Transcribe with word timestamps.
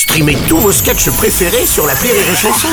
Streamez 0.00 0.38
tous 0.48 0.56
vos 0.56 0.72
sketchs 0.72 1.10
préférés 1.10 1.66
sur 1.66 1.86
la 1.86 1.92
Rire 1.92 2.14
et 2.14 2.34
Chanson. 2.34 2.68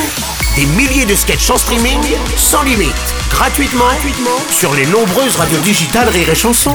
Des 0.56 0.66
milliers 0.66 1.06
de 1.06 1.14
sketchs 1.14 1.50
en 1.50 1.58
streaming, 1.58 2.00
sans 2.38 2.64
limite, 2.64 2.96
gratuitement, 3.30 3.84
gratuitement 3.84 4.40
sur 4.50 4.74
les 4.74 4.86
nombreuses 4.86 5.36
radios 5.36 5.60
digitales 5.60 6.08
Rire 6.08 6.30
et 6.30 6.36
Chanson. 6.36 6.74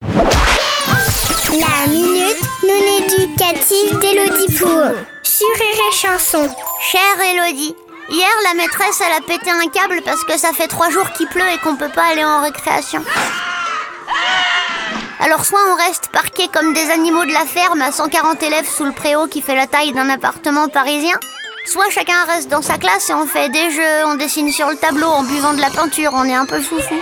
La 0.00 1.90
minute 1.90 2.40
non 2.66 3.04
éducative 3.04 3.98
d'Élodie 3.98 4.56
Pour 4.56 4.96
sur 5.22 5.48
Rire 5.60 5.82
et 5.92 5.94
Chanson. 5.94 6.48
Chère 6.90 7.20
Elodie, 7.22 7.74
hier 8.08 8.30
la 8.44 8.54
maîtresse 8.54 9.02
elle 9.06 9.12
a 9.12 9.20
pété 9.20 9.50
un 9.50 9.68
câble 9.68 10.00
parce 10.06 10.24
que 10.24 10.38
ça 10.38 10.52
fait 10.54 10.68
trois 10.68 10.88
jours 10.88 11.12
qu'il 11.12 11.28
pleut 11.28 11.42
et 11.54 11.58
qu'on 11.58 11.76
peut 11.76 11.92
pas 11.94 12.12
aller 12.12 12.24
en 12.24 12.40
récréation. 12.40 13.04
Alors 15.20 15.44
soit 15.44 15.58
on 15.72 15.74
reste 15.74 16.08
parqués 16.12 16.48
comme 16.52 16.72
des 16.74 16.90
animaux 16.90 17.24
de 17.24 17.32
la 17.32 17.44
ferme 17.44 17.82
à 17.82 17.90
140 17.90 18.42
élèves 18.42 18.68
sous 18.68 18.84
le 18.84 18.92
préau 18.92 19.26
qui 19.26 19.42
fait 19.42 19.56
la 19.56 19.66
taille 19.66 19.92
d'un 19.92 20.08
appartement 20.08 20.68
parisien, 20.68 21.18
soit 21.66 21.90
chacun 21.90 22.24
reste 22.24 22.48
dans 22.48 22.62
sa 22.62 22.78
classe 22.78 23.10
et 23.10 23.14
on 23.14 23.26
fait 23.26 23.48
des 23.48 23.70
jeux, 23.72 24.06
on 24.06 24.14
dessine 24.14 24.52
sur 24.52 24.68
le 24.70 24.76
tableau 24.76 25.08
en 25.08 25.24
buvant 25.24 25.54
de 25.54 25.60
la 25.60 25.70
peinture, 25.70 26.12
on 26.14 26.24
est 26.24 26.34
un 26.34 26.46
peu 26.46 26.60
foufou. 26.60 26.94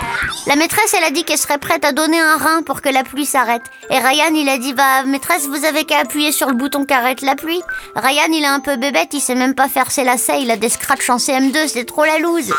La 0.47 0.55
maîtresse 0.55 0.95
elle 0.97 1.03
a 1.03 1.11
dit 1.11 1.25
qu'elle 1.25 1.37
serait 1.37 1.59
prête 1.59 1.85
à 1.85 1.91
donner 1.91 2.19
un 2.19 2.37
rein 2.37 2.63
pour 2.63 2.81
que 2.81 2.89
la 2.89 3.03
pluie 3.03 3.27
s'arrête. 3.27 3.63
Et 3.91 3.99
Ryan 3.99 4.33
il 4.33 4.49
a 4.49 4.57
dit 4.57 4.73
bah 4.73 5.03
maîtresse 5.03 5.45
vous 5.47 5.63
avez 5.63 5.85
qu'à 5.85 5.99
appuyer 5.99 6.31
sur 6.31 6.47
le 6.47 6.55
bouton 6.55 6.85
qui 6.85 6.93
arrête 6.93 7.21
la 7.21 7.35
pluie. 7.35 7.61
Ryan 7.95 8.31
il 8.31 8.43
est 8.43 8.47
un 8.47 8.61
peu 8.61 8.77
bébête, 8.77 9.13
il 9.13 9.21
sait 9.21 9.35
même 9.35 9.53
pas 9.53 9.69
faire 9.69 9.91
ses 9.91 10.03
lacets, 10.03 10.41
il 10.41 10.49
a 10.49 10.57
des 10.57 10.69
scratchs 10.69 11.09
en 11.11 11.17
CM2, 11.17 11.67
c'est 11.67 11.85
trop 11.85 12.03
la 12.03 12.17
loose. 12.17 12.51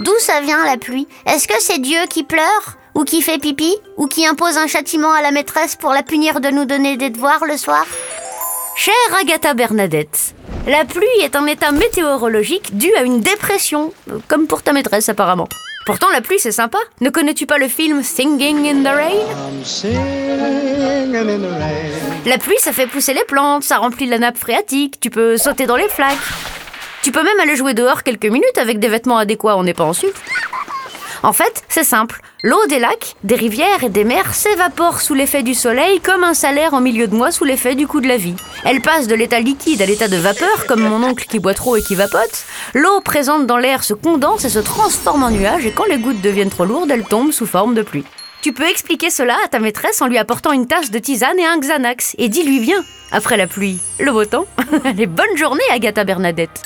D'où 0.00 0.12
ça 0.20 0.40
vient 0.40 0.64
la 0.64 0.76
pluie? 0.76 1.08
Est-ce 1.26 1.48
que 1.48 1.60
c'est 1.60 1.80
Dieu 1.80 1.98
qui 2.08 2.22
pleure 2.22 2.76
ou 2.94 3.02
qui 3.02 3.20
fait 3.20 3.38
pipi 3.38 3.74
Ou 3.96 4.06
qui 4.06 4.26
impose 4.26 4.56
un 4.56 4.68
châtiment 4.68 5.12
à 5.12 5.22
la 5.22 5.32
maîtresse 5.32 5.74
pour 5.74 5.90
la 5.90 6.04
punir 6.04 6.40
de 6.40 6.50
nous 6.50 6.64
donner 6.66 6.96
des 6.96 7.10
devoirs 7.10 7.44
le 7.44 7.56
soir? 7.56 7.84
Chère 8.76 8.94
Agatha 9.20 9.54
Bernadette, 9.54 10.34
la 10.68 10.84
pluie 10.84 11.04
est 11.22 11.34
un 11.34 11.46
état 11.46 11.72
météorologique 11.72 12.76
dû 12.76 12.94
à 12.94 13.02
une 13.02 13.20
dépression, 13.20 13.92
comme 14.28 14.46
pour 14.46 14.62
ta 14.62 14.72
maîtresse 14.72 15.08
apparemment. 15.08 15.48
Pourtant, 15.84 16.08
la 16.12 16.20
pluie 16.20 16.38
c'est 16.38 16.52
sympa. 16.52 16.78
Ne 17.00 17.10
connais-tu 17.10 17.46
pas 17.46 17.58
le 17.58 17.66
film 17.66 18.04
Singing 18.04 18.68
in 18.68 18.84
the 18.84 18.94
Rain? 18.94 19.26
La 22.24 22.38
pluie 22.38 22.58
ça 22.60 22.70
fait 22.72 22.86
pousser 22.86 23.14
les 23.14 23.24
plantes, 23.24 23.64
ça 23.64 23.78
remplit 23.78 24.06
la 24.06 24.20
nappe 24.20 24.38
phréatique, 24.38 25.00
tu 25.00 25.10
peux 25.10 25.36
sauter 25.38 25.66
dans 25.66 25.76
les 25.76 25.88
flaques. 25.88 26.16
Tu 27.02 27.12
peux 27.12 27.22
même 27.22 27.40
aller 27.40 27.56
jouer 27.56 27.74
dehors 27.74 28.02
quelques 28.02 28.26
minutes 28.26 28.58
avec 28.58 28.78
des 28.78 28.88
vêtements 28.88 29.18
adéquats, 29.18 29.56
on 29.56 29.62
n'est 29.62 29.74
pas 29.74 29.84
en 29.84 29.92
sucre. 29.92 30.20
En 31.22 31.32
fait, 31.32 31.64
c'est 31.68 31.84
simple. 31.84 32.20
L'eau 32.44 32.64
des 32.68 32.78
lacs, 32.78 33.16
des 33.24 33.34
rivières 33.34 33.82
et 33.82 33.88
des 33.88 34.04
mers 34.04 34.34
s'évapore 34.34 35.00
sous 35.00 35.14
l'effet 35.14 35.42
du 35.42 35.54
soleil 35.54 36.00
comme 36.00 36.22
un 36.22 36.34
salaire 36.34 36.74
en 36.74 36.80
milieu 36.80 37.08
de 37.08 37.16
mois 37.16 37.32
sous 37.32 37.44
l'effet 37.44 37.74
du 37.74 37.88
coup 37.88 38.00
de 38.00 38.06
la 38.06 38.16
vie. 38.16 38.36
Elle 38.64 38.80
passe 38.80 39.08
de 39.08 39.16
l'état 39.16 39.40
liquide 39.40 39.82
à 39.82 39.86
l'état 39.86 40.06
de 40.06 40.16
vapeur, 40.16 40.66
comme 40.66 40.82
mon 40.82 41.02
oncle 41.02 41.26
qui 41.26 41.40
boit 41.40 41.54
trop 41.54 41.76
et 41.76 41.82
qui 41.82 41.96
vapote. 41.96 42.44
L'eau 42.74 43.00
présente 43.00 43.46
dans 43.46 43.56
l'air 43.56 43.82
se 43.82 43.94
condense 43.94 44.44
et 44.44 44.48
se 44.48 44.60
transforme 44.60 45.24
en 45.24 45.30
nuage 45.30 45.66
et 45.66 45.72
quand 45.72 45.86
les 45.86 45.98
gouttes 45.98 46.20
deviennent 46.20 46.50
trop 46.50 46.64
lourdes, 46.64 46.90
elles 46.90 47.04
tombent 47.04 47.32
sous 47.32 47.46
forme 47.46 47.74
de 47.74 47.82
pluie. 47.82 48.04
Tu 48.40 48.52
peux 48.52 48.68
expliquer 48.68 49.10
cela 49.10 49.36
à 49.44 49.48
ta 49.48 49.58
maîtresse 49.58 50.00
en 50.00 50.06
lui 50.06 50.18
apportant 50.18 50.52
une 50.52 50.68
tasse 50.68 50.92
de 50.92 50.98
tisane 51.00 51.38
et 51.40 51.46
un 51.46 51.58
Xanax 51.58 52.14
et 52.18 52.28
dis-lui 52.28 52.60
bien, 52.60 52.84
après 53.10 53.36
la 53.36 53.46
pluie, 53.46 53.78
le 53.98 54.12
beau 54.12 54.24
temps. 54.24 54.46
Allez, 54.84 55.06
bonne 55.06 55.36
journée 55.36 55.62
Agatha 55.72 56.04
Bernadette. 56.04 56.62